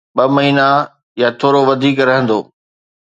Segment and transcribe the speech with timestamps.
[0.15, 0.69] ٻه مهينا
[1.21, 2.39] يا ٿورو وڌيڪ رهندو.